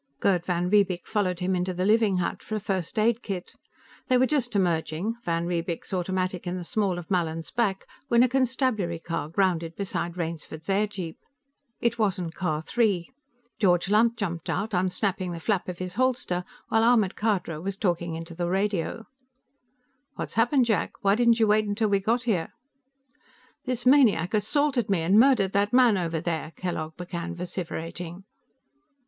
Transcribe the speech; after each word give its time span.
Gerd 0.19 0.47
van 0.47 0.67
Riebeek 0.67 1.05
followed 1.05 1.41
him 1.41 1.55
into 1.55 1.75
the 1.75 1.85
living 1.85 2.17
hut 2.17 2.41
for 2.41 2.55
a 2.55 2.59
first 2.59 2.97
aid 2.97 3.21
kit. 3.21 3.53
They 4.07 4.17
were 4.17 4.25
just 4.25 4.55
emerging, 4.55 5.17
van 5.23 5.45
Riebeek's 5.45 5.93
automatic 5.93 6.47
in 6.47 6.55
the 6.55 6.63
small 6.63 6.97
of 6.97 7.11
Mallin's 7.11 7.51
back, 7.51 7.85
when 8.07 8.23
a 8.23 8.27
constabulary 8.27 8.97
car 8.97 9.29
grounded 9.29 9.75
beside 9.75 10.17
Rainsford's 10.17 10.69
airjeep. 10.69 11.17
It 11.81 11.99
wasn't 11.99 12.33
Car 12.33 12.63
Three. 12.63 13.11
George 13.59 13.91
Lunt 13.91 14.17
jumped 14.17 14.49
out, 14.49 14.73
unsnapping 14.73 15.33
the 15.33 15.39
flap 15.39 15.69
of 15.69 15.77
his 15.77 15.93
holster, 15.93 16.45
while 16.69 16.83
Ahmed 16.83 17.13
Khadra 17.15 17.61
was 17.61 17.77
talking 17.77 18.15
into 18.15 18.33
the 18.33 18.49
radio. 18.49 19.05
"What's 20.15 20.33
happened, 20.33 20.65
Jack? 20.65 20.93
Why 21.03 21.13
didn't 21.13 21.39
you 21.39 21.45
wait 21.45 21.75
till 21.77 21.89
we 21.89 21.99
got 21.99 22.23
here?" 22.23 22.47
"This 23.65 23.85
maniac 23.85 24.33
assaulted 24.33 24.89
me 24.89 25.01
and 25.01 25.19
murdered 25.19 25.51
that 25.51 25.71
man 25.71 25.95
over 25.95 26.19
there!" 26.19 26.53
Kellogg 26.57 26.97
began 26.97 27.35
vociferating. 27.35 28.23